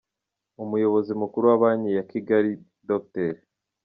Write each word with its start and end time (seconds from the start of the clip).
Umuyobozi 0.63 1.11
mukuru 1.21 1.43
wa 1.49 1.57
Banki 1.61 1.91
ya 1.97 2.03
Kigali 2.11 2.51
Dr. 2.89 3.33